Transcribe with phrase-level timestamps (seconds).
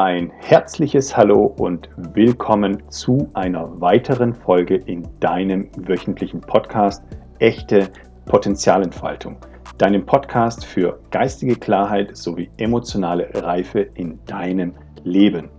[0.00, 7.02] Ein herzliches Hallo und willkommen zu einer weiteren Folge in deinem wöchentlichen Podcast
[7.40, 7.88] Echte
[8.24, 9.38] Potenzialentfaltung,
[9.76, 15.50] deinem Podcast für geistige Klarheit sowie emotionale Reife in deinem Leben.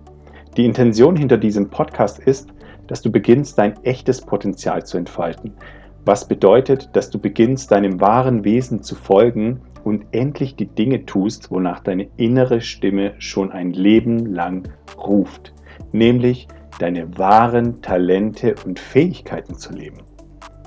[0.55, 2.47] Die Intention hinter diesem Podcast ist,
[2.87, 5.53] dass du beginnst, dein echtes Potenzial zu entfalten,
[6.05, 11.51] was bedeutet, dass du beginnst, deinem wahren Wesen zu folgen und endlich die Dinge tust,
[11.51, 15.53] wonach deine innere Stimme schon ein Leben lang ruft,
[15.91, 16.47] nämlich
[16.79, 19.97] deine wahren Talente und Fähigkeiten zu leben.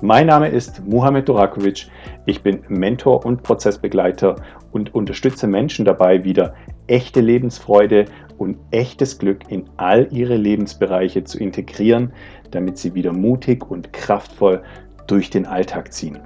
[0.01, 1.87] Mein Name ist Muhammad Dorakovic.
[2.25, 4.35] Ich bin Mentor und Prozessbegleiter
[4.73, 6.55] und unterstütze Menschen dabei, wieder
[6.87, 8.05] echte Lebensfreude
[8.37, 12.11] und echtes Glück in all ihre Lebensbereiche zu integrieren,
[12.51, 14.61] damit sie wieder mutig und kraftvoll
[15.07, 16.19] durch den Alltag ziehen.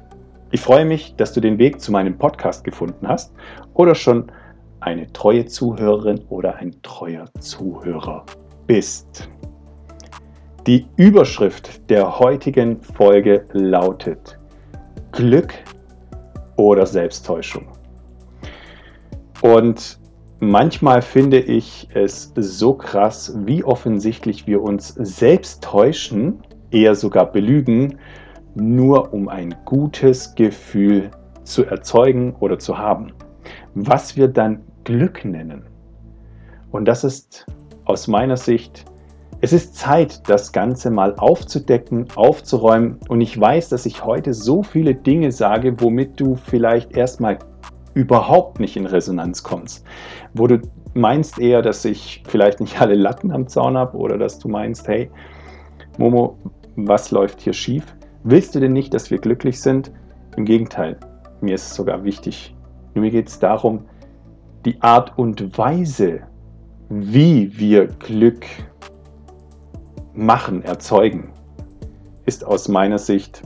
[0.50, 3.34] Ich freue mich, dass du den Weg zu meinem Podcast gefunden hast
[3.74, 4.32] oder schon
[4.80, 8.26] eine treue Zuhörerin oder ein treuer Zuhörer
[8.66, 9.28] bist.
[10.66, 14.38] Die Überschrift der heutigen Folge lautet
[15.12, 15.54] Glück
[16.56, 17.68] oder Selbsttäuschung.
[19.42, 20.00] Und
[20.40, 26.40] manchmal finde ich es so krass, wie offensichtlich wir uns selbst täuschen,
[26.72, 27.98] eher sogar belügen,
[28.60, 31.12] nur um ein gutes Gefühl
[31.44, 33.14] zu erzeugen oder zu haben,
[33.76, 35.64] was wir dann Glück nennen.
[36.72, 37.46] Und das ist
[37.86, 38.86] aus meiner Sicht,
[39.40, 43.00] es ist Zeit, das Ganze mal aufzudecken, aufzuräumen.
[43.08, 47.38] Und ich weiß, dass ich heute so viele Dinge sage, womit du vielleicht erstmal
[47.94, 49.86] überhaupt nicht in Resonanz kommst.
[50.34, 50.60] Wo du
[50.96, 54.88] meinst eher, dass ich vielleicht nicht alle Latten am Zaun habe oder dass du meinst,
[54.88, 55.10] hey,
[55.98, 56.38] Momo,
[56.76, 57.97] was läuft hier schief?
[58.30, 59.90] Willst du denn nicht, dass wir glücklich sind?
[60.36, 60.98] Im Gegenteil,
[61.40, 62.54] mir ist es sogar wichtig.
[62.94, 63.86] Mir geht es darum,
[64.66, 66.24] die Art und Weise,
[66.90, 68.46] wie wir Glück
[70.14, 71.30] machen, erzeugen,
[72.26, 73.44] ist aus meiner Sicht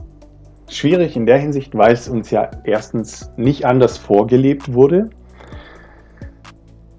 [0.68, 5.10] schwierig in der Hinsicht, weil es uns ja erstens nicht anders vorgelebt wurde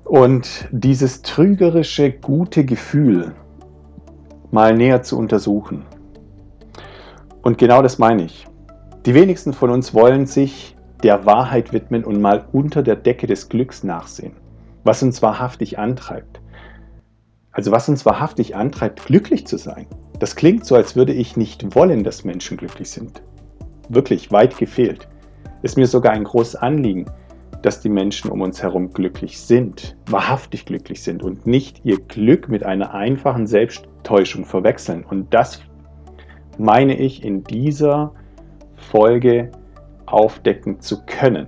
[0.06, 3.36] und dieses trügerische gute Gefühl
[4.52, 5.84] mal näher zu untersuchen.
[7.44, 8.48] Und genau das meine ich.
[9.06, 13.50] Die wenigsten von uns wollen sich der Wahrheit widmen und mal unter der Decke des
[13.50, 14.32] Glücks nachsehen,
[14.86, 16.40] was uns wahrhaftig antreibt.
[17.52, 19.86] Also was uns wahrhaftig antreibt, glücklich zu sein.
[20.20, 23.22] Das klingt so, als würde ich nicht wollen, dass Menschen glücklich sind.
[23.90, 25.10] Wirklich weit gefehlt.
[25.64, 27.08] Ist mir sogar ein großes Anliegen,
[27.62, 32.48] dass die Menschen um uns herum glücklich sind, wahrhaftig glücklich sind und nicht ihr Glück
[32.48, 35.04] mit einer einfachen Selbsttäuschung verwechseln.
[35.04, 35.62] Und das
[36.58, 38.14] meine ich in dieser
[38.76, 39.52] Folge
[40.06, 41.48] aufdecken zu können.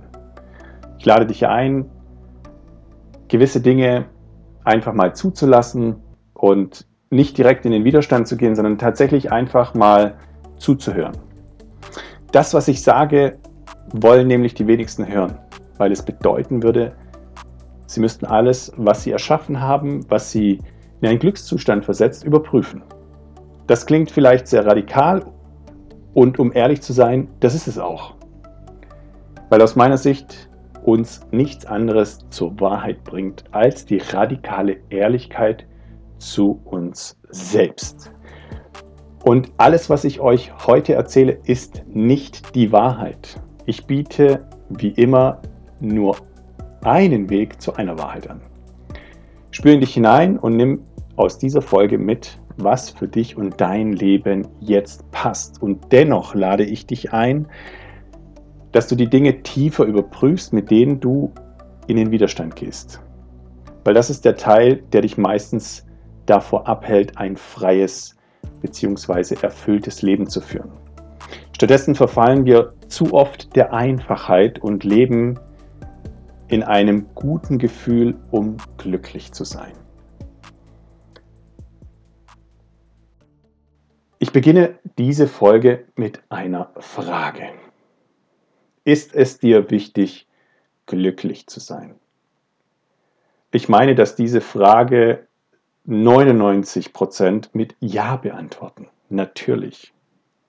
[0.98, 1.86] Ich lade dich ein,
[3.28, 4.06] gewisse Dinge
[4.64, 5.96] einfach mal zuzulassen
[6.34, 10.14] und nicht direkt in den Widerstand zu gehen, sondern tatsächlich einfach mal
[10.58, 11.16] zuzuhören.
[12.32, 13.38] Das, was ich sage,
[13.92, 15.38] wollen nämlich die wenigsten hören,
[15.78, 16.92] weil es bedeuten würde,
[17.86, 20.60] sie müssten alles, was sie erschaffen haben, was sie
[21.00, 22.82] in einen Glückszustand versetzt, überprüfen.
[23.66, 25.24] Das klingt vielleicht sehr radikal
[26.14, 28.14] und um ehrlich zu sein, das ist es auch.
[29.48, 30.48] Weil aus meiner Sicht
[30.84, 35.66] uns nichts anderes zur Wahrheit bringt als die radikale Ehrlichkeit
[36.18, 38.12] zu uns selbst.
[39.24, 43.40] Und alles, was ich euch heute erzähle, ist nicht die Wahrheit.
[43.64, 45.42] Ich biete wie immer
[45.80, 46.16] nur
[46.84, 48.40] einen Weg zu einer Wahrheit an.
[49.50, 50.82] Spür in dich hinein und nimm
[51.16, 55.62] aus dieser Folge mit, was für dich und dein Leben jetzt passt.
[55.62, 57.46] Und dennoch lade ich dich ein,
[58.72, 61.32] dass du die Dinge tiefer überprüfst, mit denen du
[61.86, 63.00] in den Widerstand gehst.
[63.84, 65.86] Weil das ist der Teil, der dich meistens
[66.26, 68.16] davor abhält, ein freies
[68.60, 69.36] bzw.
[69.42, 70.70] erfülltes Leben zu führen.
[71.52, 75.38] Stattdessen verfallen wir zu oft der Einfachheit und leben
[76.48, 79.72] in einem guten Gefühl, um glücklich zu sein.
[84.18, 87.50] Ich beginne diese Folge mit einer Frage.
[88.82, 90.26] Ist es dir wichtig,
[90.86, 91.96] glücklich zu sein?
[93.52, 95.26] Ich meine, dass diese Frage
[95.86, 98.88] 99% mit Ja beantworten.
[99.10, 99.92] Natürlich.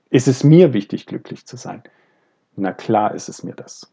[0.10, 1.84] Ist es mir wichtig, glücklich zu sein?
[2.56, 3.92] Na klar ist es mir das.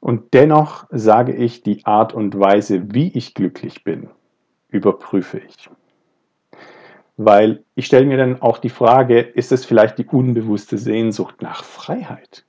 [0.00, 4.10] Und dennoch sage ich, die Art und Weise, wie ich glücklich bin,
[4.68, 5.70] überprüfe ich.
[7.16, 11.62] Weil ich stelle mir dann auch die Frage, ist es vielleicht die unbewusste Sehnsucht nach
[11.62, 12.44] Freiheit?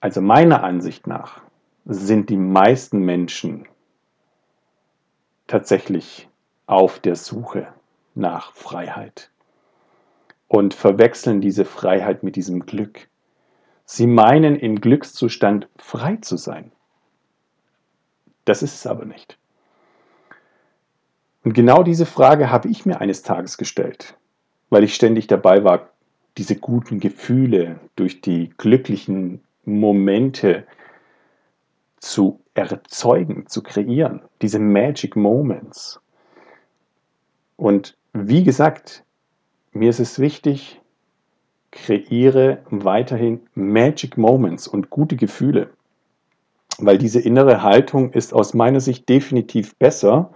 [0.00, 1.42] Also meiner Ansicht nach
[1.86, 3.66] sind die meisten Menschen
[5.46, 6.28] tatsächlich
[6.66, 7.68] auf der Suche
[8.14, 9.30] nach Freiheit
[10.48, 13.08] und verwechseln diese Freiheit mit diesem Glück.
[13.84, 16.70] Sie meinen, im Glückszustand frei zu sein.
[18.44, 19.39] Das ist es aber nicht.
[21.42, 24.16] Und genau diese Frage habe ich mir eines Tages gestellt,
[24.68, 25.90] weil ich ständig dabei war,
[26.36, 30.66] diese guten Gefühle durch die glücklichen Momente
[31.98, 36.00] zu erzeugen, zu kreieren, diese Magic Moments.
[37.56, 39.04] Und wie gesagt,
[39.72, 40.80] mir ist es wichtig,
[41.70, 45.70] kreiere weiterhin Magic Moments und gute Gefühle,
[46.78, 50.32] weil diese innere Haltung ist aus meiner Sicht definitiv besser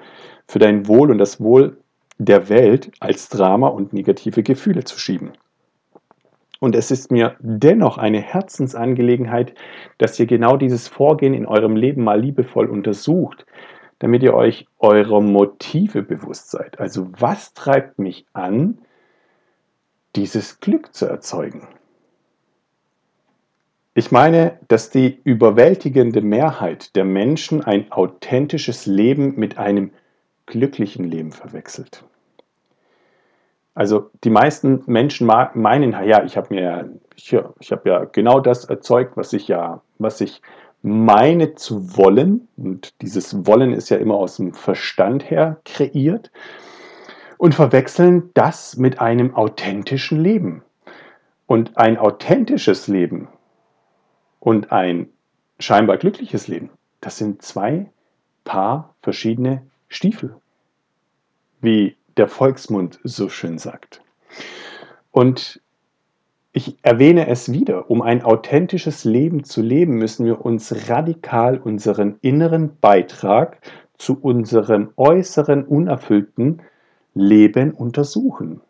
[0.47, 1.79] für dein Wohl und das Wohl
[2.19, 5.33] der Welt als Drama und negative Gefühle zu schieben.
[6.61, 9.55] Und es ist mir dennoch eine Herzensangelegenheit,
[9.99, 13.45] dass ihr genau dieses Vorgehen in eurem Leben mal liebevoll untersucht,
[13.99, 16.81] damit ihr euch eurer Motive bewusst seid.
[16.81, 18.79] Also was treibt mich an,
[20.17, 21.69] dieses Glück zu erzeugen?
[23.97, 29.93] Ich meine, dass die überwältigende Mehrheit der Menschen ein authentisches Leben mit einem
[30.47, 32.05] glücklichen Leben verwechselt.
[33.75, 38.65] Also die meisten Menschen meinen, ja, ich habe mir, ich, ich habe ja genau das
[38.65, 40.43] erzeugt, was ich ja, was ich
[40.83, 42.47] meine zu wollen.
[42.57, 46.31] Und dieses Wollen ist ja immer aus dem Verstand her kreiert
[47.37, 50.63] und verwechseln das mit einem authentischen Leben.
[51.47, 53.29] Und ein authentisches Leben
[54.41, 55.09] und ein
[55.59, 56.71] scheinbar glückliches Leben,
[57.01, 57.91] das sind zwei
[58.45, 60.37] Paar verschiedene Stiefel,
[61.61, 64.03] wie der Volksmund so schön sagt.
[65.11, 65.61] Und
[66.53, 72.19] ich erwähne es wieder, um ein authentisches Leben zu leben, müssen wir uns radikal unseren
[72.23, 73.59] inneren Beitrag
[73.99, 76.63] zu unserem äußeren unerfüllten
[77.15, 78.61] Leben untersuchen.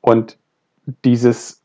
[0.00, 0.38] Und
[1.04, 1.62] dieses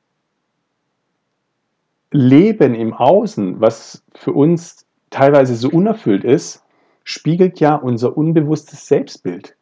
[2.11, 6.62] Leben im Außen, was für uns teilweise so unerfüllt ist,
[7.03, 9.55] spiegelt ja unser unbewusstes Selbstbild.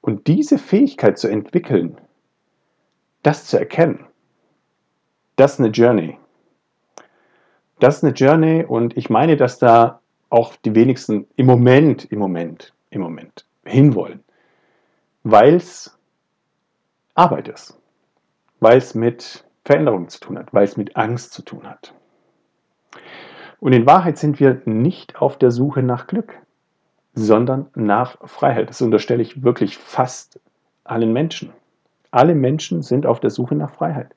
[0.00, 2.00] Und diese Fähigkeit zu entwickeln,
[3.22, 4.06] das zu erkennen,
[5.36, 6.18] das ist eine Journey.
[7.78, 12.18] Das ist eine Journey und ich meine, dass da auch die wenigsten im Moment, im
[12.18, 14.22] Moment, im Moment hinwollen
[15.24, 15.96] weil es
[17.14, 17.78] Arbeit ist,
[18.60, 21.94] weil es mit Veränderung zu tun hat, weil es mit Angst zu tun hat.
[23.60, 26.40] Und in Wahrheit sind wir nicht auf der Suche nach Glück,
[27.14, 28.68] sondern nach Freiheit.
[28.68, 30.40] Das unterstelle ich wirklich fast
[30.84, 31.52] allen Menschen.
[32.10, 34.14] Alle Menschen sind auf der Suche nach Freiheit.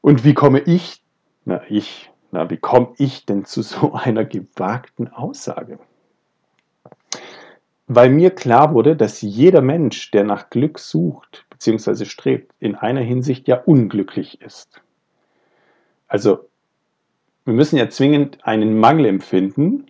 [0.00, 1.02] Und wie komme ich,
[1.44, 5.78] na ich, na wie komme ich denn zu so einer gewagten Aussage?
[7.86, 12.04] weil mir klar wurde, dass jeder Mensch, der nach Glück sucht bzw.
[12.04, 14.80] strebt, in einer Hinsicht ja unglücklich ist.
[16.08, 16.48] Also
[17.44, 19.86] wir müssen ja zwingend einen Mangel empfinden,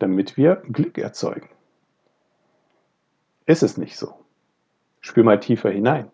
[0.00, 1.48] damit wir Glück erzeugen.
[3.46, 4.14] Ist es nicht so?
[5.00, 6.10] Spür mal tiefer hinein.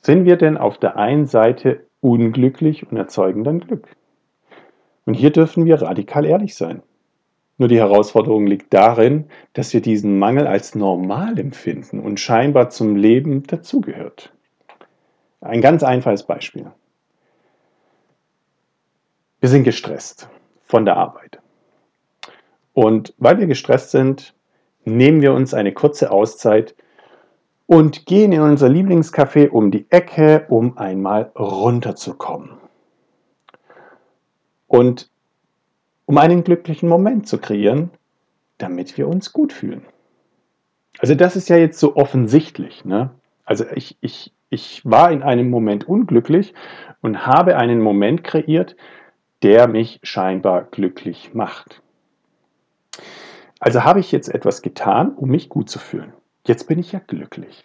[0.00, 3.88] Sind wir denn auf der einen Seite unglücklich und erzeugen dann Glück?
[5.04, 6.82] Und hier dürfen wir radikal ehrlich sein.
[7.56, 12.94] Nur die Herausforderung liegt darin, dass wir diesen Mangel als normal empfinden und scheinbar zum
[12.94, 14.32] Leben dazugehört.
[15.40, 16.70] Ein ganz einfaches Beispiel.
[19.40, 20.28] Wir sind gestresst
[20.66, 21.40] von der Arbeit.
[22.78, 24.34] Und weil wir gestresst sind,
[24.84, 26.76] nehmen wir uns eine kurze Auszeit
[27.66, 32.50] und gehen in unser Lieblingscafé um die Ecke, um einmal runterzukommen.
[34.68, 35.10] Und
[36.06, 37.90] um einen glücklichen Moment zu kreieren,
[38.58, 39.82] damit wir uns gut fühlen.
[41.00, 42.84] Also das ist ja jetzt so offensichtlich.
[42.84, 43.10] Ne?
[43.44, 46.54] Also ich, ich, ich war in einem Moment unglücklich
[47.00, 48.76] und habe einen Moment kreiert,
[49.42, 51.82] der mich scheinbar glücklich macht.
[53.60, 56.12] Also habe ich jetzt etwas getan, um mich gut zu fühlen.
[56.46, 57.62] Jetzt bin ich ja glücklich.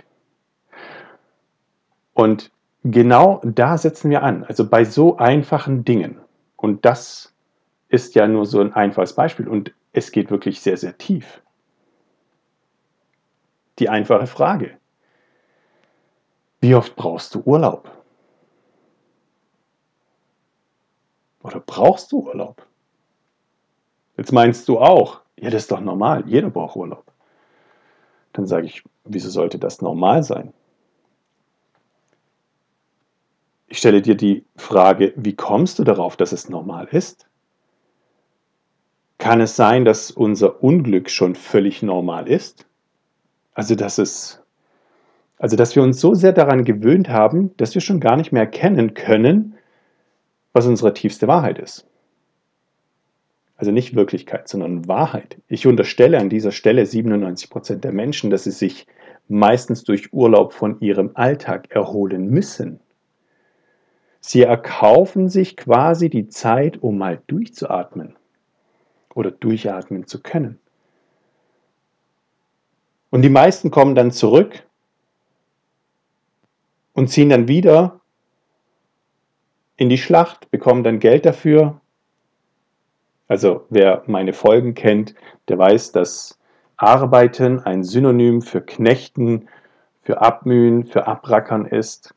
[2.14, 2.52] Und
[2.84, 6.20] genau da setzen wir an, also bei so einfachen Dingen.
[6.56, 7.34] Und das
[7.90, 11.42] ist ja nur so ein einfaches Beispiel und es geht wirklich sehr, sehr tief.
[13.80, 14.78] Die einfache Frage.
[16.60, 17.92] Wie oft brauchst du Urlaub?
[21.44, 22.66] Oder brauchst du Urlaub?
[24.18, 27.06] Jetzt meinst du auch, ja, das ist doch normal, jeder braucht Urlaub.
[28.34, 30.54] Dann sage ich, wieso sollte das normal sein?
[33.68, 37.28] Ich stelle dir die Frage, wie kommst du darauf, dass es normal ist?
[39.18, 42.68] Kann es sein, dass unser Unglück schon völlig normal ist?
[43.54, 44.44] Also, dass es
[45.44, 48.44] also, dass wir uns so sehr daran gewöhnt haben, dass wir schon gar nicht mehr
[48.44, 49.56] erkennen können,
[50.54, 51.86] was unsere tiefste Wahrheit ist.
[53.64, 55.38] Also nicht Wirklichkeit, sondern Wahrheit.
[55.48, 58.88] Ich unterstelle an dieser Stelle 97 Prozent der Menschen, dass sie sich
[59.30, 62.82] meistens durch Urlaub von ihrem Alltag erholen müssen.
[64.20, 68.18] Sie erkaufen sich quasi die Zeit, um mal durchzuatmen
[69.16, 70.60] oder durchatmen zu können.
[73.12, 74.68] Und die meisten kommen dann zurück
[76.92, 78.02] und ziehen dann wieder
[79.78, 81.80] in die Schlacht, bekommen dann Geld dafür.
[83.34, 85.16] Also wer meine Folgen kennt,
[85.48, 86.40] der weiß, dass
[86.78, 89.50] Arbeiten ein Synonym für Knechten,
[90.04, 92.14] für Abmühen, für Abrackern ist.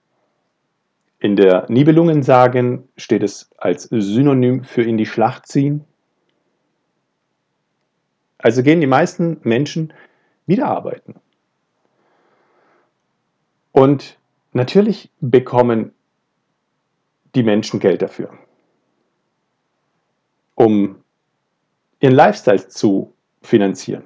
[1.19, 5.87] In der Nibelungensagen steht es als Synonym für in die Schlacht ziehen.
[8.37, 9.95] Also gehen die meisten Menschen
[10.45, 11.15] wieder arbeiten.
[13.73, 14.19] Und
[14.53, 15.95] natürlich bekommen
[17.35, 18.35] die Menschen Geld dafür,
[20.57, 21.03] um
[22.00, 23.12] ihren Lifestyle zu
[23.43, 24.05] finanzieren,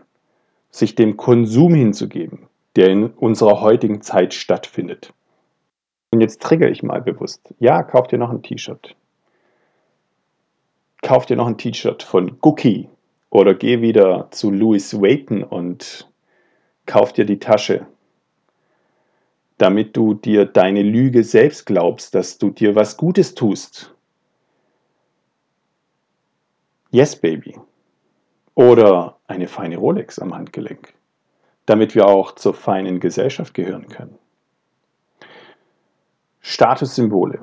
[0.70, 5.12] sich dem Konsum hinzugeben, der in unserer heutigen Zeit stattfindet.
[6.10, 7.54] Und jetzt trigger ich mal bewusst.
[7.58, 8.96] Ja, kauf dir noch ein T-Shirt.
[11.02, 12.88] Kauf dir noch ein T-Shirt von Gookie
[13.30, 16.08] oder geh wieder zu Louis Vuitton und
[16.86, 17.86] kauf dir die Tasche
[19.60, 23.94] damit du dir deine Lüge selbst glaubst, dass du dir was Gutes tust.
[26.90, 27.56] Yes, Baby.
[28.60, 30.92] Oder eine feine Rolex am Handgelenk,
[31.64, 34.18] damit wir auch zur feinen Gesellschaft gehören können.
[36.42, 37.40] Statussymbole.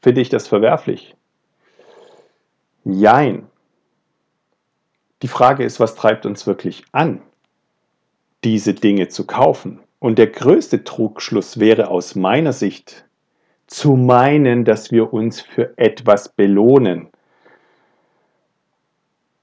[0.00, 1.14] Finde ich das verwerflich?
[2.82, 3.46] Jein.
[5.22, 7.22] Die Frage ist, was treibt uns wirklich an,
[8.42, 9.78] diese Dinge zu kaufen?
[10.00, 13.04] Und der größte Trugschluss wäre aus meiner Sicht
[13.68, 17.11] zu meinen, dass wir uns für etwas belohnen,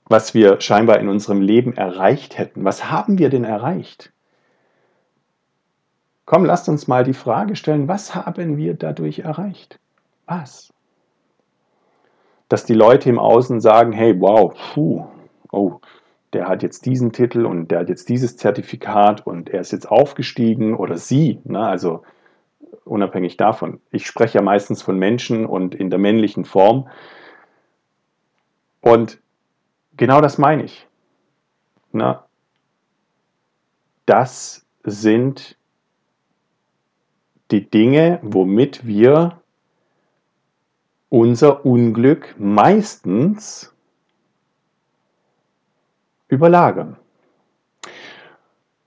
[0.09, 2.65] was wir scheinbar in unserem Leben erreicht hätten.
[2.65, 4.11] Was haben wir denn erreicht?
[6.25, 9.79] Komm, lasst uns mal die Frage stellen, was haben wir dadurch erreicht?
[10.25, 10.73] Was?
[12.49, 15.05] Dass die Leute im Außen sagen, hey, wow, puh,
[15.51, 15.79] oh,
[16.33, 19.89] der hat jetzt diesen Titel und der hat jetzt dieses Zertifikat und er ist jetzt
[19.89, 22.03] aufgestiegen oder sie, ne, also
[22.85, 23.81] unabhängig davon.
[23.91, 26.89] Ich spreche ja meistens von Menschen und in der männlichen Form.
[28.81, 29.19] Und
[29.99, 30.87] genau das meine ich.
[31.91, 32.19] Ne?
[34.05, 35.57] Das sind
[37.51, 39.41] die Dinge, womit wir
[41.09, 43.75] unser Unglück meistens
[46.29, 46.95] überlagern.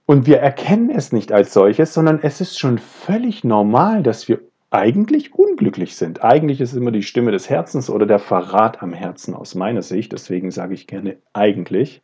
[0.05, 4.41] Und wir erkennen es nicht als solches, sondern es ist schon völlig normal, dass wir
[4.73, 6.23] eigentlich unglücklich sind.
[6.23, 10.11] Eigentlich ist immer die Stimme des Herzens oder der Verrat am Herzen aus meiner Sicht.
[10.11, 12.01] Deswegen sage ich gerne eigentlich.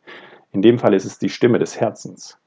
[0.52, 2.38] In dem Fall ist es die Stimme des Herzens.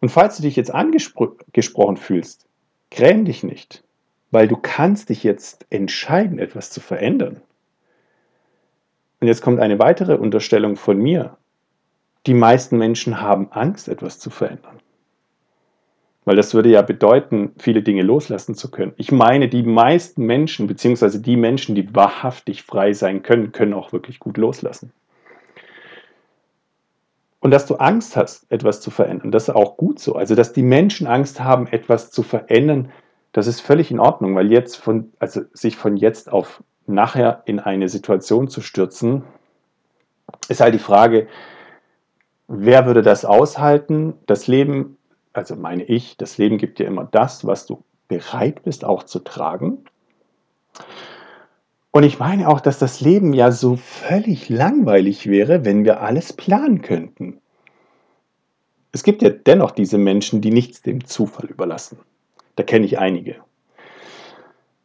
[0.00, 2.46] Und falls du dich jetzt angesprochen fühlst,
[2.90, 3.82] gräm dich nicht,
[4.30, 7.40] weil du kannst dich jetzt entscheiden, etwas zu verändern.
[9.20, 11.38] Und jetzt kommt eine weitere Unterstellung von mir.
[12.26, 14.81] Die meisten Menschen haben Angst, etwas zu verändern.
[16.24, 18.92] Weil das würde ja bedeuten, viele Dinge loslassen zu können.
[18.96, 23.92] Ich meine, die meisten Menschen, beziehungsweise die Menschen, die wahrhaftig frei sein können, können auch
[23.92, 24.92] wirklich gut loslassen.
[27.40, 30.14] Und dass du Angst hast, etwas zu verändern, das ist auch gut so.
[30.14, 32.92] Also, dass die Menschen Angst haben, etwas zu verändern,
[33.32, 37.58] das ist völlig in Ordnung, weil jetzt von, also sich von jetzt auf nachher in
[37.58, 39.24] eine Situation zu stürzen,
[40.48, 41.26] ist halt die Frage,
[42.54, 44.12] Wer würde das aushalten?
[44.26, 44.98] Das Leben,
[45.32, 49.20] also meine ich, das Leben gibt dir immer das, was du bereit bist auch zu
[49.20, 49.84] tragen.
[51.90, 56.32] Und ich meine auch, dass das Leben ja so völlig langweilig wäre, wenn wir alles
[56.32, 57.40] planen könnten.
[58.92, 61.98] Es gibt ja dennoch diese Menschen, die nichts dem Zufall überlassen.
[62.56, 63.36] Da kenne ich einige.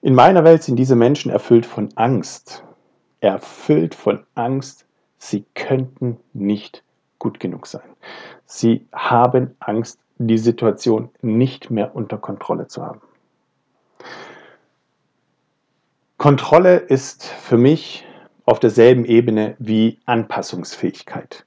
[0.02, 2.64] In meiner Welt sind diese Menschen erfüllt von Angst.
[3.20, 4.86] Erfüllt von Angst,
[5.18, 6.84] sie könnten nicht
[7.20, 7.90] gut genug sein.
[8.46, 13.02] Sie haben Angst, die Situation nicht mehr unter Kontrolle zu haben.
[16.18, 18.06] Kontrolle ist für mich
[18.46, 21.46] auf derselben Ebene wie Anpassungsfähigkeit.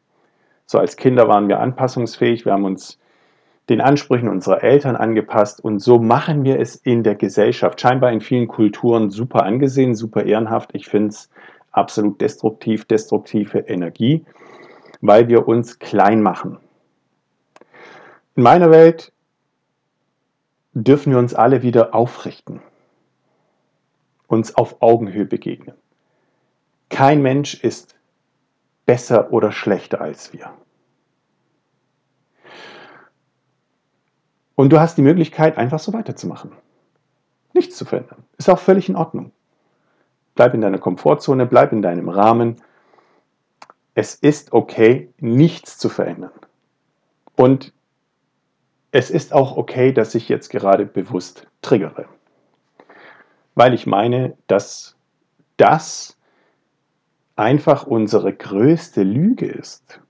[0.66, 2.98] So als Kinder waren wir anpassungsfähig, wir haben uns
[3.68, 7.80] den Ansprüchen unserer Eltern angepasst und so machen wir es in der Gesellschaft.
[7.80, 10.70] Scheinbar in vielen Kulturen super angesehen, super ehrenhaft.
[10.74, 11.30] Ich finde es
[11.72, 14.24] absolut destruktiv, destruktive Energie,
[15.00, 16.58] weil wir uns klein machen.
[18.36, 19.12] In meiner Welt
[20.72, 22.62] dürfen wir uns alle wieder aufrichten,
[24.28, 25.76] uns auf Augenhöhe begegnen.
[26.88, 27.96] Kein Mensch ist
[28.86, 30.52] besser oder schlechter als wir.
[34.54, 36.52] Und du hast die Möglichkeit, einfach so weiterzumachen.
[37.54, 38.24] Nichts zu verändern.
[38.36, 39.32] Ist auch völlig in Ordnung.
[40.34, 42.56] Bleib in deiner Komfortzone, bleib in deinem Rahmen.
[43.94, 46.32] Es ist okay, nichts zu verändern.
[47.36, 47.72] Und
[48.92, 52.06] es ist auch okay, dass ich jetzt gerade bewusst triggere.
[53.54, 54.96] Weil ich meine, dass
[55.56, 56.16] das
[57.36, 60.00] einfach unsere größte Lüge ist.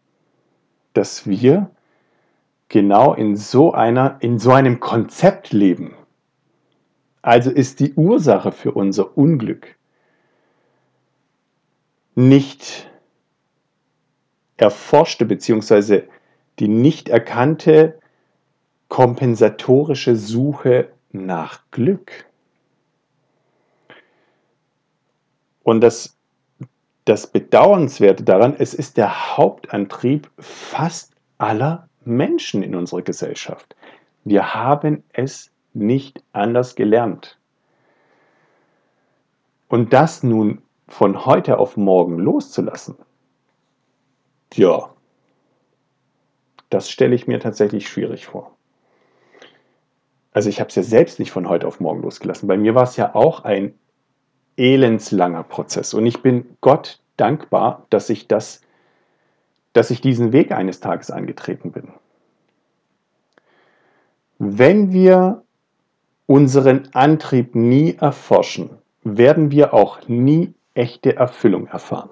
[0.92, 1.70] Dass wir
[2.68, 5.94] genau in so einer, in so einem Konzept leben.
[7.22, 9.76] Also ist die Ursache für unser Unglück
[12.14, 12.90] nicht
[14.56, 16.02] erforschte bzw.
[16.58, 17.98] die nicht erkannte
[18.90, 22.26] kompensatorische Suche nach Glück.
[25.62, 26.18] Und das,
[27.04, 33.76] das Bedauernswerte daran, es ist der Hauptantrieb fast aller Menschen in unserer Gesellschaft.
[34.24, 37.38] Wir haben es nicht anders gelernt.
[39.68, 42.96] Und das nun von heute auf morgen loszulassen,
[44.54, 44.92] ja,
[46.70, 48.56] das stelle ich mir tatsächlich schwierig vor.
[50.32, 52.48] Also ich habe es ja selbst nicht von heute auf morgen losgelassen.
[52.48, 53.74] Bei mir war es ja auch ein
[54.56, 55.94] elendslanger Prozess.
[55.94, 58.62] Und ich bin Gott dankbar, dass ich das
[59.72, 61.88] dass ich diesen Weg eines Tages angetreten bin.
[64.38, 65.42] Wenn wir
[66.26, 68.70] unseren Antrieb nie erforschen,
[69.02, 72.10] werden wir auch nie echte Erfüllung erfahren.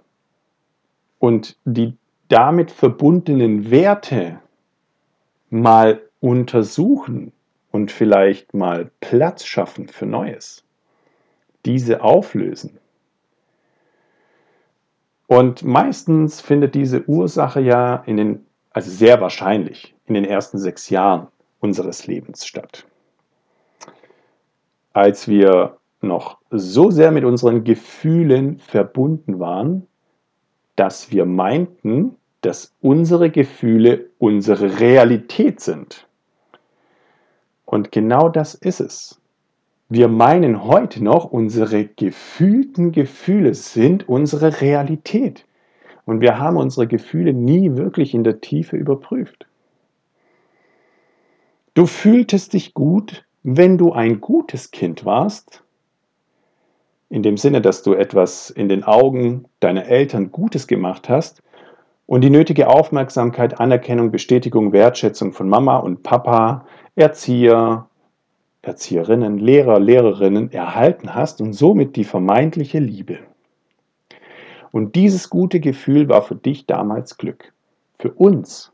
[1.20, 1.96] und die
[2.28, 4.42] damit verbundenen Werte
[5.50, 7.32] mal untersuchen
[7.72, 10.66] und vielleicht mal Platz schaffen für Neues.
[11.66, 12.78] Diese auflösen.
[15.28, 20.90] Und meistens findet diese Ursache ja in den, also sehr wahrscheinlich, in den ersten sechs
[20.90, 21.28] Jahren
[21.60, 22.86] unseres Lebens statt
[24.98, 29.86] als wir noch so sehr mit unseren Gefühlen verbunden waren,
[30.76, 36.08] dass wir meinten, dass unsere Gefühle unsere Realität sind.
[37.66, 39.22] Und genau das ist es.
[39.90, 45.46] Wir meinen heute noch, unsere gefühlten Gefühle sind unsere Realität.
[46.06, 49.46] Und wir haben unsere Gefühle nie wirklich in der Tiefe überprüft.
[51.74, 55.64] Du fühltest dich gut, wenn du ein gutes Kind warst,
[57.10, 61.42] in dem Sinne, dass du etwas in den Augen deiner Eltern Gutes gemacht hast
[62.06, 67.88] und die nötige Aufmerksamkeit, Anerkennung, Bestätigung, Wertschätzung von Mama und Papa, Erzieher,
[68.68, 73.20] Erzieherinnen, Lehrer, Lehrerinnen erhalten hast und somit die vermeintliche Liebe.
[74.72, 77.54] Und dieses gute Gefühl war für dich damals Glück.
[77.98, 78.72] Für uns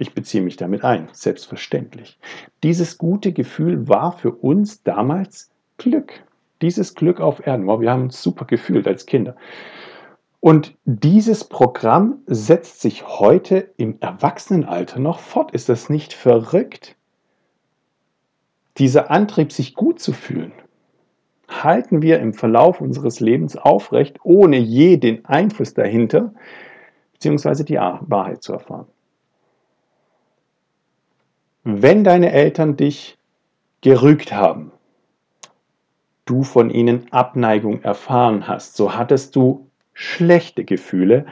[0.00, 2.18] ich beziehe mich damit ein, selbstverständlich.
[2.62, 6.22] Dieses gute Gefühl war für uns damals Glück.
[6.62, 7.66] Dieses Glück auf Erden.
[7.66, 9.34] Wow, wir haben uns super gefühlt als Kinder.
[10.40, 15.50] Und dieses Programm setzt sich heute im Erwachsenenalter noch fort.
[15.50, 16.94] Ist das nicht verrückt?
[18.78, 20.52] Dieser Antrieb, sich gut zu fühlen,
[21.48, 26.32] halten wir im Verlauf unseres Lebens aufrecht, ohne je den Einfluss dahinter,
[27.12, 28.86] beziehungsweise die Wahrheit zu erfahren.
[31.64, 33.18] Wenn deine Eltern dich
[33.80, 34.72] gerügt haben,
[36.24, 41.26] du von ihnen Abneigung erfahren hast, so hattest du schlechte Gefühle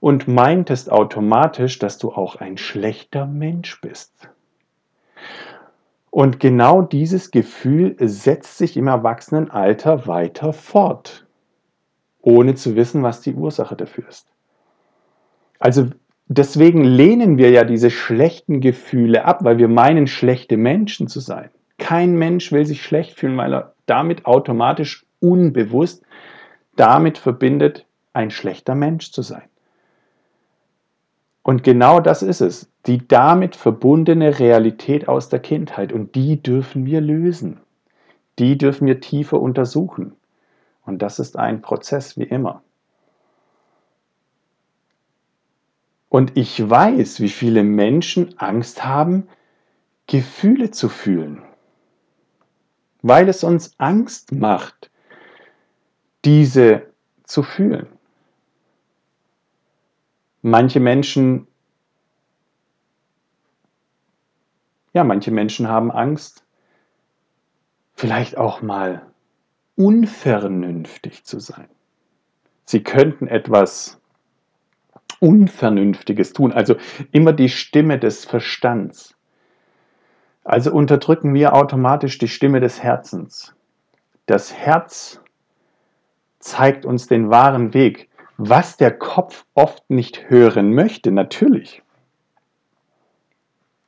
[0.00, 4.29] und meintest automatisch, dass du auch ein schlechter Mensch bist.
[6.10, 11.26] Und genau dieses Gefühl setzt sich im Erwachsenenalter weiter fort,
[12.20, 14.26] ohne zu wissen, was die Ursache dafür ist.
[15.60, 15.86] Also
[16.26, 21.50] deswegen lehnen wir ja diese schlechten Gefühle ab, weil wir meinen, schlechte Menschen zu sein.
[21.78, 26.02] Kein Mensch will sich schlecht fühlen, weil er damit automatisch unbewusst
[26.76, 29.49] damit verbindet, ein schlechter Mensch zu sein.
[31.50, 35.92] Und genau das ist es, die damit verbundene Realität aus der Kindheit.
[35.92, 37.58] Und die dürfen wir lösen.
[38.38, 40.12] Die dürfen wir tiefer untersuchen.
[40.86, 42.62] Und das ist ein Prozess wie immer.
[46.08, 49.26] Und ich weiß, wie viele Menschen Angst haben,
[50.06, 51.42] Gefühle zu fühlen,
[53.02, 54.88] weil es uns Angst macht,
[56.24, 56.86] diese
[57.24, 57.88] zu fühlen.
[60.42, 61.46] Manche Menschen,
[64.92, 66.44] ja, manche Menschen haben Angst,
[67.94, 69.06] vielleicht auch mal
[69.76, 71.68] unvernünftig zu sein.
[72.64, 74.00] Sie könnten etwas
[75.20, 76.76] Unvernünftiges tun, also
[77.12, 79.16] immer die Stimme des Verstands.
[80.44, 83.54] Also unterdrücken wir automatisch die Stimme des Herzens.
[84.26, 85.20] Das Herz
[86.38, 88.09] zeigt uns den wahren Weg,
[88.42, 91.82] was der Kopf oft nicht hören möchte, natürlich.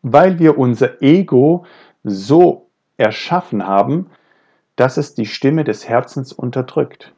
[0.02, 1.64] Weil wir unser Ego
[2.04, 4.10] so erschaffen haben,
[4.76, 7.14] dass es die Stimme des Herzens unterdrückt.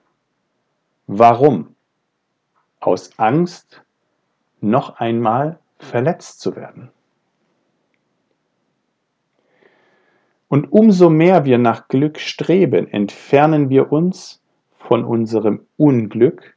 [1.08, 1.74] Warum?
[2.78, 3.82] Aus Angst,
[4.60, 6.92] noch einmal verletzt zu werden.
[10.46, 14.40] Und umso mehr wir nach Glück streben, entfernen wir uns
[14.78, 16.53] von unserem Unglück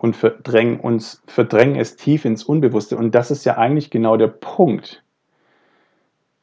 [0.00, 2.96] und verdrängen, uns, verdrängen es tief ins Unbewusste.
[2.96, 5.04] Und das ist ja eigentlich genau der Punkt.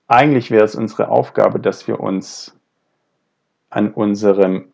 [0.07, 2.55] Eigentlich wäre es unsere Aufgabe, dass wir uns
[3.71, 4.65] an unserem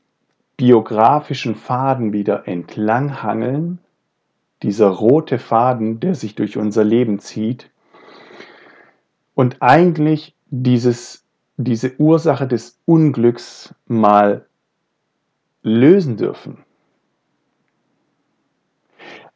[0.58, 3.80] biografischen Faden wieder entlanghangeln
[4.64, 7.72] dieser rote Faden, der sich durch unser Leben zieht
[9.34, 11.24] und eigentlich dieses,
[11.56, 14.46] diese Ursache des Unglücks mal
[15.62, 16.66] lösen dürfen.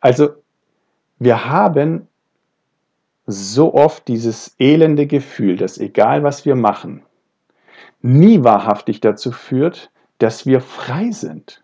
[0.07, 0.29] Also
[1.19, 2.07] wir haben
[3.25, 7.03] so oft dieses elende Gefühl, dass egal was wir machen,
[8.01, 11.61] nie wahrhaftig dazu führt, dass wir frei sind,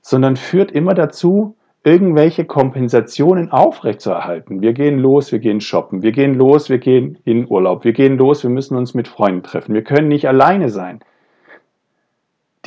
[0.00, 4.60] sondern führt immer dazu, irgendwelche Kompensationen aufrechtzuerhalten.
[4.60, 8.16] Wir gehen los, wir gehen shoppen, wir gehen los, wir gehen in Urlaub, wir gehen
[8.16, 11.00] los, wir müssen uns mit Freunden treffen, wir können nicht alleine sein.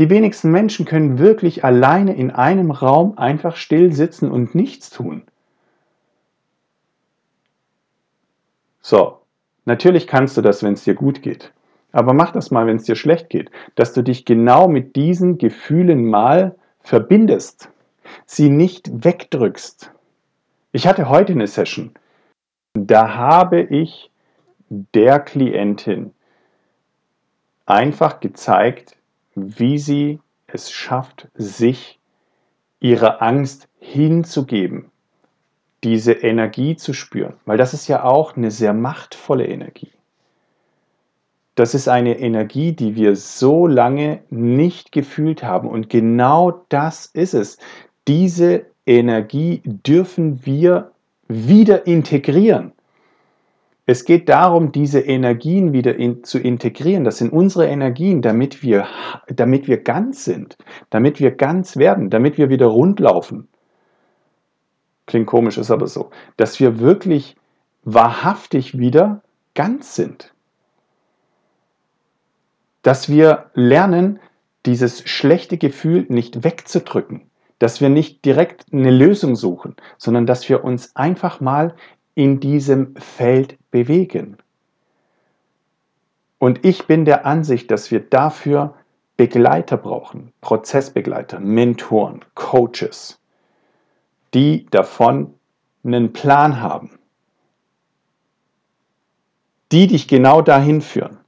[0.01, 5.21] Die wenigsten Menschen können wirklich alleine in einem Raum einfach still sitzen und nichts tun.
[8.81, 9.19] So,
[9.65, 11.53] natürlich kannst du das, wenn es dir gut geht.
[11.91, 15.37] Aber mach das mal, wenn es dir schlecht geht, dass du dich genau mit diesen
[15.37, 17.69] Gefühlen mal verbindest
[18.25, 19.91] sie nicht wegdrückst.
[20.71, 21.93] Ich hatte heute eine Session.
[22.73, 24.09] Da habe ich
[24.67, 26.11] der Klientin
[27.67, 28.97] einfach gezeigt,
[29.35, 31.99] wie sie es schafft, sich
[32.79, 34.91] ihrer Angst hinzugeben,
[35.83, 39.91] diese Energie zu spüren, weil das ist ja auch eine sehr machtvolle Energie.
[41.55, 47.33] Das ist eine Energie, die wir so lange nicht gefühlt haben und genau das ist
[47.33, 47.57] es
[48.07, 50.91] diese Energie dürfen wir
[51.27, 52.73] wieder integrieren.
[53.85, 57.03] Es geht darum, diese Energien wieder in, zu integrieren.
[57.03, 58.87] Das sind unsere Energien, damit wir,
[59.27, 60.57] damit wir ganz sind,
[60.89, 63.47] damit wir ganz werden, damit wir wieder rund laufen.
[65.07, 66.11] Klingt komisch, ist aber so.
[66.37, 67.35] Dass wir wirklich
[67.83, 69.23] wahrhaftig wieder
[69.55, 70.33] ganz sind.
[72.83, 74.19] Dass wir lernen,
[74.65, 77.23] dieses schlechte Gefühl nicht wegzudrücken,
[77.57, 81.75] dass wir nicht direkt eine Lösung suchen, sondern dass wir uns einfach mal
[82.15, 84.37] in diesem Feld bewegen.
[86.37, 88.75] Und ich bin der Ansicht, dass wir dafür
[89.15, 93.19] Begleiter brauchen, Prozessbegleiter, Mentoren, Coaches,
[94.33, 95.35] die davon
[95.83, 96.97] einen Plan haben,
[99.71, 101.19] die dich genau dahin führen,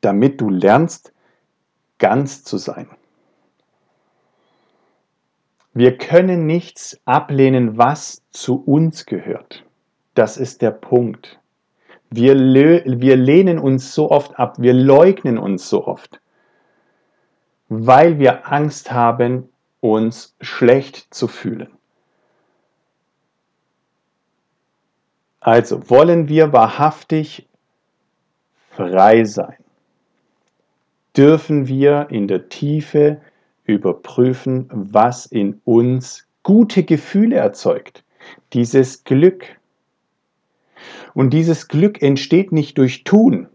[0.00, 1.12] damit du lernst,
[1.98, 2.88] ganz zu sein.
[5.76, 9.62] Wir können nichts ablehnen, was zu uns gehört.
[10.14, 11.38] Das ist der Punkt.
[12.08, 16.18] Wir, wir lehnen uns so oft ab, wir leugnen uns so oft,
[17.68, 21.68] weil wir Angst haben, uns schlecht zu fühlen.
[25.40, 27.50] Also wollen wir wahrhaftig
[28.70, 29.58] frei sein,
[31.14, 33.20] dürfen wir in der Tiefe
[33.66, 38.04] überprüfen, was in uns gute Gefühle erzeugt.
[38.52, 39.58] Dieses Glück.
[41.14, 43.48] Und dieses Glück entsteht nicht durch Tun.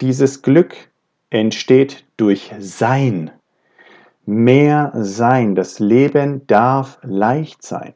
[0.00, 0.74] Dieses Glück
[1.30, 3.30] entsteht durch Sein.
[4.26, 5.54] Mehr Sein.
[5.54, 7.94] Das Leben darf leicht sein.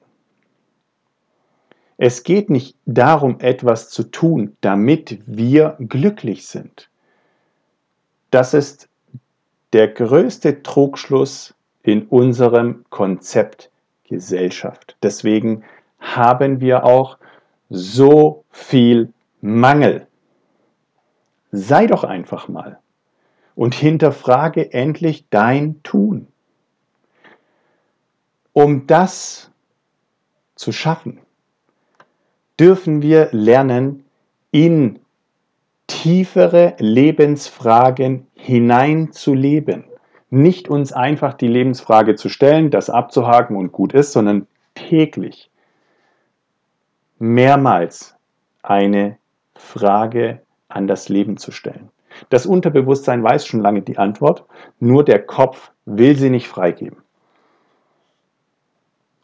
[2.00, 6.88] Es geht nicht darum, etwas zu tun, damit wir glücklich sind.
[8.30, 8.87] Das ist
[9.72, 13.70] der größte Trugschluss in unserem Konzept
[14.04, 14.96] Gesellschaft.
[15.02, 15.64] Deswegen
[15.98, 17.18] haben wir auch
[17.68, 20.06] so viel Mangel.
[21.50, 22.78] Sei doch einfach mal
[23.54, 26.28] und hinterfrage endlich dein Tun.
[28.52, 29.50] Um das
[30.54, 31.20] zu schaffen,
[32.58, 34.04] dürfen wir lernen,
[34.50, 35.00] in
[35.88, 39.84] tiefere Lebensfragen hineinzuleben.
[40.30, 45.50] Nicht uns einfach die Lebensfrage zu stellen, das abzuhaken und gut ist, sondern täglich
[47.18, 48.14] mehrmals
[48.62, 49.18] eine
[49.56, 51.90] Frage an das Leben zu stellen.
[52.30, 54.44] Das Unterbewusstsein weiß schon lange die Antwort,
[54.78, 56.98] nur der Kopf will sie nicht freigeben.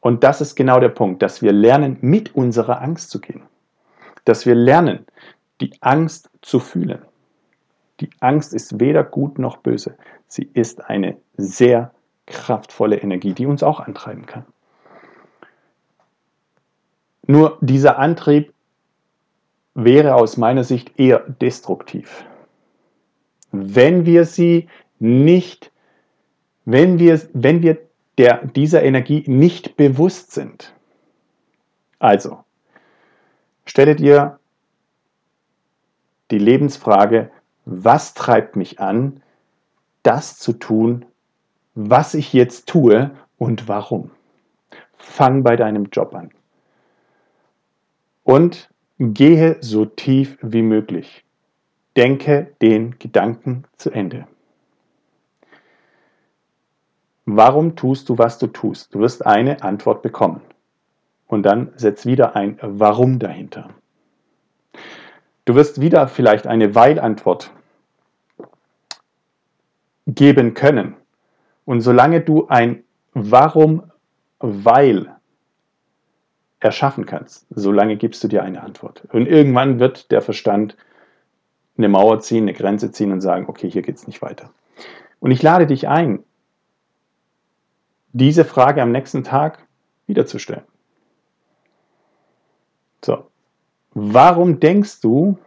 [0.01, 3.43] Und das ist genau der Punkt, dass wir lernen, mit unserer Angst zu gehen.
[4.25, 5.07] Dass wir lernen,
[5.61, 7.03] die Angst zu fühlen.
[8.05, 9.97] Die Angst ist weder gut noch böse.
[10.29, 11.91] Sie ist eine sehr
[12.27, 14.45] kraftvolle Energie, die uns auch antreiben kann.
[17.27, 18.53] Nur dieser Antrieb
[19.73, 22.27] wäre aus meiner Sicht eher destruktiv.
[23.53, 25.73] Wenn wir sie nicht,
[26.67, 27.79] wenn wir, wenn wir
[28.19, 30.75] der, dieser Energie nicht bewusst sind.
[31.99, 32.45] Also,
[33.65, 34.39] stelle dir
[36.31, 37.31] die Lebensfrage,
[37.65, 39.23] was treibt mich an,
[40.03, 41.05] das zu tun,
[41.75, 44.11] was ich jetzt tue und warum.
[44.97, 46.31] Fang bei deinem Job an.
[48.23, 51.25] Und gehe so tief wie möglich.
[51.97, 54.27] Denke den Gedanken zu Ende.
[57.27, 58.95] Warum tust du, was du tust?
[58.95, 60.43] Du wirst eine Antwort bekommen.
[61.27, 63.71] Und dann setz wieder ein Warum dahinter.
[65.45, 67.51] Du wirst wieder vielleicht eine Weil-Antwort
[70.07, 70.97] geben können.
[71.65, 73.91] Und solange du ein Warum,
[74.41, 75.15] weil
[76.61, 79.05] erschaffen kannst, solange gibst du dir eine Antwort.
[79.13, 80.77] Und irgendwann wird der Verstand
[81.77, 84.51] eine Mauer ziehen, eine Grenze ziehen und sagen, okay, hier geht es nicht weiter.
[85.21, 86.25] Und ich lade dich ein,
[88.13, 89.67] diese Frage am nächsten Tag
[90.07, 90.65] wiederzustellen.
[93.05, 93.27] So,
[93.95, 95.39] warum denkst du,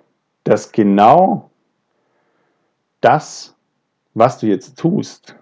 [0.44, 1.50] dass genau
[3.02, 3.56] das,
[4.14, 5.36] was du jetzt tust,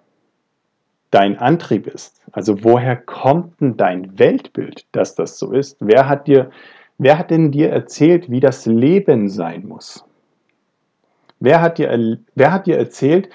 [1.12, 2.22] dein Antrieb ist?
[2.32, 5.78] Also woher kommt denn dein Weltbild, dass das so ist?
[5.80, 6.52] Wer hat dir,
[6.98, 10.04] wer hat denn dir erzählt, wie das Leben sein muss?
[11.40, 13.30] Wer hat dir, wer hat dir erzählt,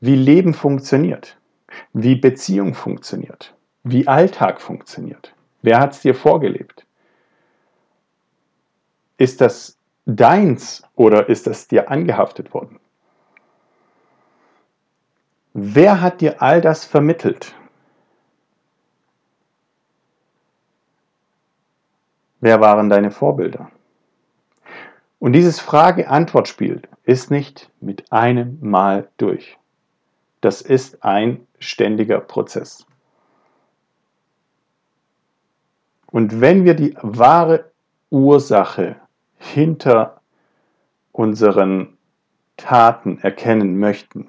[0.00, 1.36] wie Leben funktioniert?
[1.92, 5.34] wie Beziehung funktioniert, wie Alltag funktioniert.
[5.62, 6.86] Wer hat es dir vorgelebt?
[9.20, 12.80] Ist das deins oder ist das dir angehaftet worden?
[15.52, 17.54] Wer hat dir all das vermittelt?
[22.40, 23.70] Wer waren deine Vorbilder?
[25.18, 29.58] Und dieses Frage-Antwort-Spiel ist nicht mit einem Mal durch.
[30.40, 32.86] Das ist ein ständiger Prozess.
[36.06, 37.70] Und wenn wir die wahre
[38.08, 38.96] Ursache
[39.40, 40.20] hinter
[41.12, 41.96] unseren
[42.56, 44.28] Taten erkennen möchten,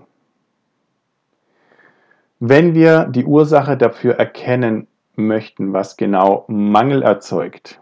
[2.40, 7.80] wenn wir die Ursache dafür erkennen möchten, was genau Mangel erzeugt,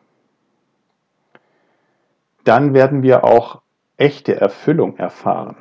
[2.43, 3.61] dann werden wir auch
[3.95, 5.55] echte Erfüllung erfahren.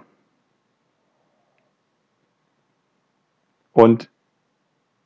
[3.72, 4.11] Und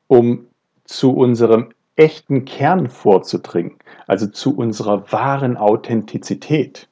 [0.07, 0.47] um
[0.85, 3.77] zu unserem echten Kern vorzudringen,
[4.07, 6.89] also zu unserer wahren Authentizität,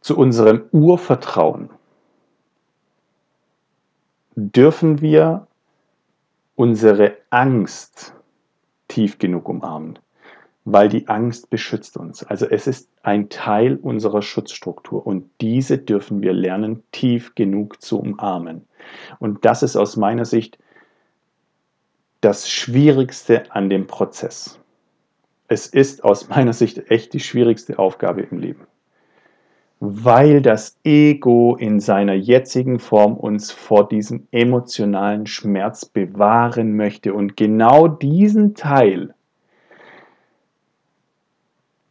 [0.00, 1.70] zu unserem Urvertrauen,
[4.34, 5.46] dürfen wir
[6.56, 8.14] unsere Angst
[8.88, 9.98] tief genug umarmen
[10.64, 12.22] weil die Angst beschützt uns.
[12.24, 17.98] Also es ist ein Teil unserer Schutzstruktur und diese dürfen wir lernen, tief genug zu
[17.98, 18.66] umarmen.
[19.18, 20.58] Und das ist aus meiner Sicht
[22.20, 24.58] das Schwierigste an dem Prozess.
[25.48, 28.66] es ist aus meiner Sicht echt die schwierigste Aufgabe im Leben
[29.80, 37.14] weil das Ego in seiner jetzigen Form uns vor diesem emotionalen Schmerz bewahren möchte.
[37.14, 39.14] Und genau diesen Teil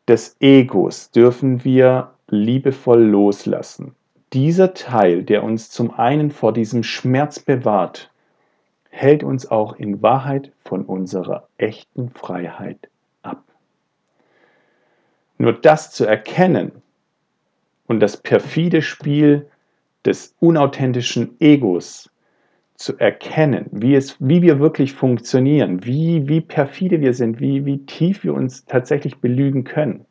[0.07, 3.95] des Egos dürfen wir liebevoll loslassen.
[4.33, 8.11] Dieser Teil, der uns zum einen vor diesem Schmerz bewahrt,
[8.89, 12.89] hält uns auch in Wahrheit von unserer echten Freiheit
[13.21, 13.43] ab.
[15.37, 16.71] Nur das zu erkennen,
[17.89, 19.47] und das perfide Spiel
[20.05, 22.09] des unauthentischen Egos
[22.75, 27.85] zu erkennen, wie, es, wie wir wirklich funktionieren, wie, wie perfide wir sind, wie, wie
[27.85, 30.05] tief wir uns tatsächlich belügen können.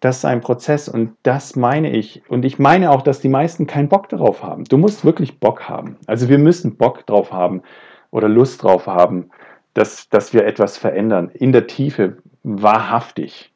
[0.00, 2.22] Das ist ein Prozess und das meine ich.
[2.28, 4.64] Und ich meine auch, dass die meisten keinen Bock darauf haben.
[4.64, 5.98] Du musst wirklich Bock haben.
[6.06, 7.62] Also wir müssen Bock drauf haben
[8.10, 9.30] oder Lust drauf haben,
[9.74, 11.30] dass, dass wir etwas verändern.
[11.34, 13.52] In der Tiefe, wahrhaftig.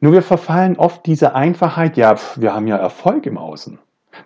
[0.00, 3.78] Nur wir verfallen oft dieser Einfachheit, ja, wir haben ja Erfolg im Außen.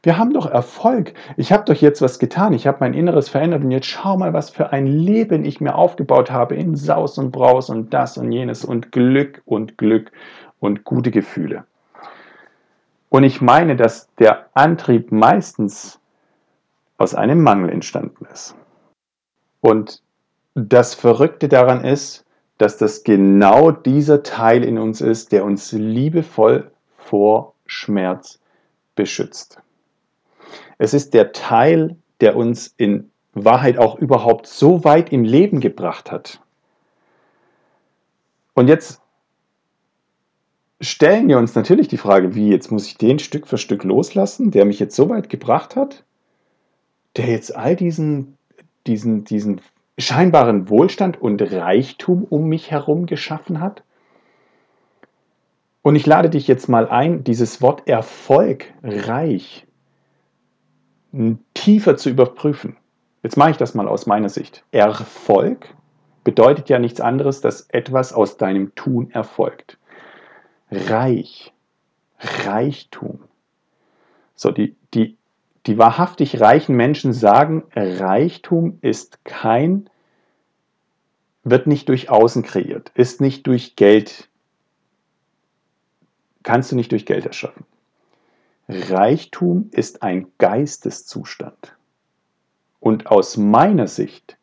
[0.02, 1.14] Wir haben doch Erfolg.
[1.36, 2.52] Ich habe doch jetzt was getan.
[2.52, 5.74] Ich habe mein Inneres verändert und jetzt schau mal, was für ein Leben ich mir
[5.74, 10.12] aufgebaut habe in Saus und Braus und das und jenes und Glück und Glück
[10.60, 11.64] und gute Gefühle.
[13.08, 15.98] Und ich meine, dass der Antrieb meistens
[16.98, 18.54] aus einem Mangel entstanden ist.
[19.60, 20.02] Und
[20.54, 22.24] das Verrückte daran ist,
[22.58, 28.40] dass das genau dieser Teil in uns ist, der uns liebevoll vor Schmerz
[28.96, 29.60] beschützt.
[30.78, 36.10] Es ist der Teil, der uns in Wahrheit auch überhaupt so weit im Leben gebracht
[36.10, 36.40] hat.
[38.54, 39.00] Und jetzt
[40.80, 44.50] stellen wir uns natürlich die Frage, wie jetzt muss ich den Stück für Stück loslassen,
[44.50, 46.04] der mich jetzt so weit gebracht hat,
[47.16, 48.36] der jetzt all diesen,
[48.86, 49.60] diesen, diesen
[49.98, 53.82] scheinbaren Wohlstand und Reichtum um mich herum geschaffen hat?
[55.82, 59.67] Und ich lade dich jetzt mal ein, dieses Wort Erfolg, reich,
[61.54, 62.76] tiefer zu überprüfen.
[63.22, 64.64] Jetzt mache ich das mal aus meiner Sicht.
[64.70, 65.74] Erfolg
[66.24, 69.78] bedeutet ja nichts anderes, dass etwas aus deinem Tun erfolgt.
[70.70, 71.52] Reich,
[72.20, 73.20] Reichtum.
[74.34, 75.18] So, die, die
[75.68, 79.90] die wahrhaftig reichen Menschen sagen, Reichtum ist kein,
[81.44, 84.30] wird nicht durch Außen kreiert, ist nicht durch Geld,
[86.42, 87.66] kannst du nicht durch Geld erschaffen.
[88.68, 91.74] Reichtum ist ein Geisteszustand.
[92.80, 94.36] Und aus meiner Sicht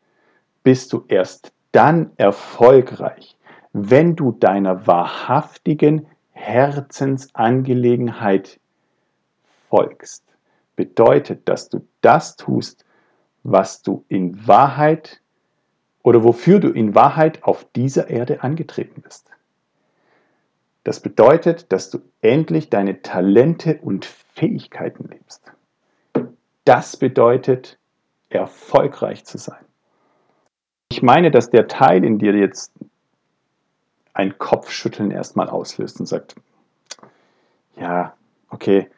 [0.64, 3.36] bist du erst dann erfolgreich,
[3.72, 8.58] wenn du deiner wahrhaftigen Herzensangelegenheit
[9.68, 10.24] folgst
[10.74, 12.84] bedeutet, dass du das tust,
[13.42, 15.20] was du in Wahrheit
[16.02, 19.30] oder wofür du in Wahrheit auf dieser Erde angetreten bist.
[20.86, 25.42] Das bedeutet, dass du endlich deine Talente und Fähigkeiten lebst.
[26.64, 27.76] Das bedeutet,
[28.28, 29.64] erfolgreich zu sein.
[30.92, 32.72] Ich meine, dass der Teil in dir jetzt
[34.12, 36.36] ein Kopfschütteln erstmal auslöst und sagt,
[37.76, 38.14] ja,
[38.50, 38.88] okay,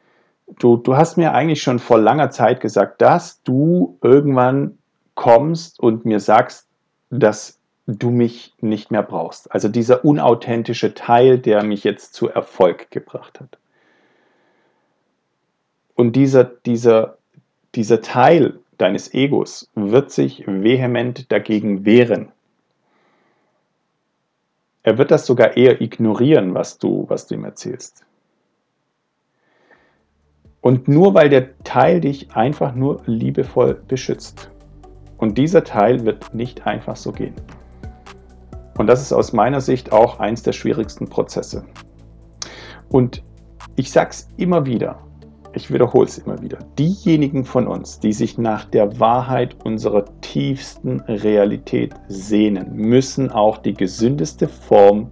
[0.58, 4.76] du, du hast mir eigentlich schon vor langer Zeit gesagt, dass du irgendwann
[5.14, 6.68] kommst und mir sagst,
[7.08, 7.57] dass
[7.88, 9.50] du mich nicht mehr brauchst.
[9.50, 13.58] Also dieser unauthentische Teil, der mich jetzt zu Erfolg gebracht hat.
[15.94, 17.16] Und dieser, dieser,
[17.74, 22.28] dieser Teil deines Egos wird sich vehement dagegen wehren.
[24.82, 28.04] Er wird das sogar eher ignorieren, was du, was du ihm erzählst.
[30.60, 34.50] Und nur weil der Teil dich einfach nur liebevoll beschützt.
[35.16, 37.34] Und dieser Teil wird nicht einfach so gehen.
[38.78, 41.64] Und das ist aus meiner Sicht auch eins der schwierigsten Prozesse.
[42.88, 43.22] Und
[43.76, 45.00] ich sage es immer wieder,
[45.52, 51.00] ich wiederhole es immer wieder, diejenigen von uns, die sich nach der Wahrheit unserer tiefsten
[51.00, 55.10] Realität sehnen, müssen auch die gesündeste Form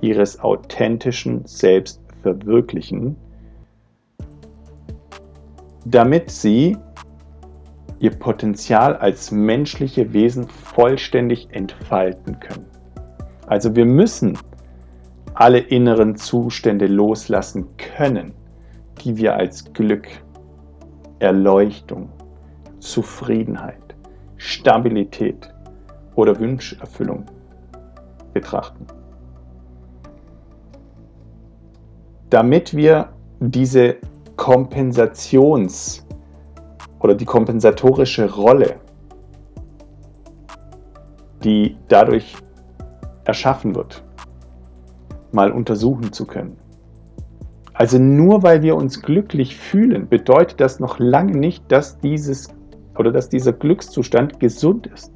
[0.00, 3.16] ihres authentischen Selbst verwirklichen,
[5.84, 6.78] damit sie
[7.98, 12.71] ihr Potenzial als menschliche Wesen vollständig entfalten können.
[13.46, 14.38] Also wir müssen
[15.34, 18.34] alle inneren Zustände loslassen können,
[19.02, 20.08] die wir als Glück,
[21.18, 22.10] Erleuchtung,
[22.78, 23.94] Zufriedenheit,
[24.36, 25.52] Stabilität
[26.14, 27.24] oder Wünscherfüllung
[28.32, 28.86] betrachten.
[32.30, 33.08] Damit wir
[33.40, 33.96] diese
[34.36, 36.02] Kompensations-
[37.00, 38.76] oder die kompensatorische Rolle,
[41.44, 42.36] die dadurch
[43.24, 44.02] erschaffen wird,
[45.32, 46.56] mal untersuchen zu können.
[47.74, 52.48] Also nur weil wir uns glücklich fühlen, bedeutet das noch lange nicht, dass dieses
[52.96, 55.12] oder dass dieser Glückszustand gesund ist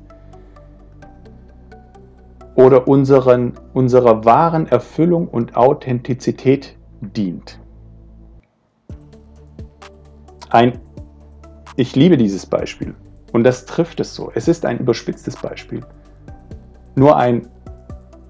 [2.54, 7.60] oder unseren, unserer wahren Erfüllung und Authentizität dient.
[10.50, 10.80] Ein,
[11.76, 12.94] ich liebe dieses Beispiel
[13.32, 14.32] und das trifft es so.
[14.34, 15.84] Es ist ein überspitztes Beispiel.
[16.94, 17.48] Nur ein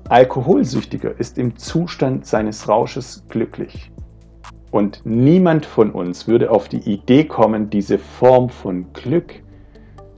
[0.09, 3.90] Alkoholsüchtiger ist im Zustand seines Rausches glücklich.
[4.70, 9.42] Und niemand von uns würde auf die Idee kommen, diese Form von Glück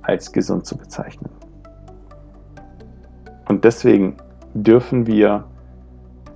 [0.02, 1.30] als gesund zu bezeichnen.
[3.48, 4.16] Und deswegen
[4.54, 5.44] dürfen wir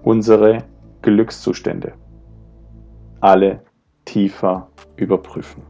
[0.02, 0.58] unsere
[1.02, 1.92] Glückszustände
[3.20, 3.60] alle
[4.04, 5.62] tiefer überprüfen.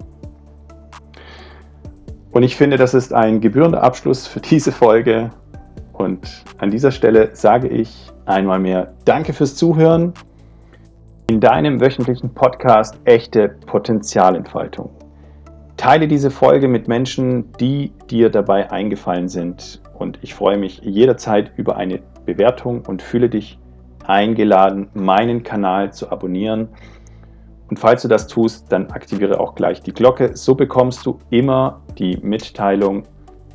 [2.30, 5.32] Und ich finde, das ist ein gebührender Abschluss für diese Folge.
[6.02, 10.12] Und an dieser Stelle sage ich einmal mehr Danke fürs Zuhören
[11.28, 14.90] in deinem wöchentlichen Podcast Echte Potenzialentfaltung.
[15.76, 19.80] Teile diese Folge mit Menschen, die dir dabei eingefallen sind.
[19.96, 23.60] Und ich freue mich jederzeit über eine Bewertung und fühle dich
[24.04, 26.68] eingeladen, meinen Kanal zu abonnieren.
[27.70, 30.36] Und falls du das tust, dann aktiviere auch gleich die Glocke.
[30.36, 33.04] So bekommst du immer die Mitteilung,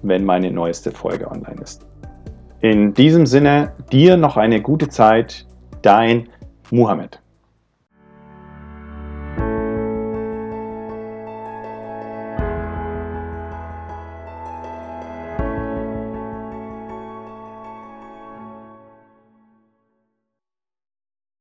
[0.02, 1.86] wenn meine neueste Folge online ist.
[2.62, 5.46] In diesem Sinne, dir noch eine gute Zeit,
[5.84, 6.30] dein
[6.72, 7.20] Muhammad.